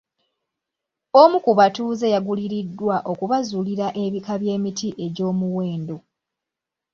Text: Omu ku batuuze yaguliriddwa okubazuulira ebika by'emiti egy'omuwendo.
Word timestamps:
Omu 1.21 1.37
ku 1.45 1.51
batuuze 1.59 2.07
yaguliriddwa 2.13 2.95
okubazuulira 3.11 3.87
ebika 4.03 4.33
by'emiti 4.41 4.89
egy'omuwendo. 5.05 5.97